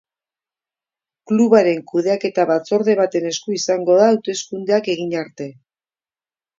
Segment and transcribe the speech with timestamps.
[1.31, 5.53] Klubaren kudeaketa batzorde baten esku izango da hauteskundeak egin arte.